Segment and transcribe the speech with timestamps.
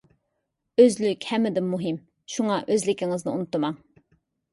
[0.85, 1.99] ئۆزلۈك ھەممىدىن مۇھىم.
[2.37, 3.77] شۇڭا ئۆزلۈكىڭىزنى ئۇنتۇماڭ!